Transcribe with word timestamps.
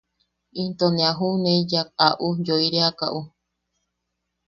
Into 0.61 0.85
ne 0.91 1.03
a 1.09 1.11
ju’uneiyak 1.17 1.89
a 2.05 2.07
ujyoireaka’u. 2.27 3.21